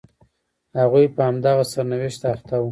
هغوی 0.79 1.05
په 1.15 1.21
همدغه 1.27 1.63
سرنوشت 1.73 2.21
اخته 2.33 2.55
وو. 2.59 2.69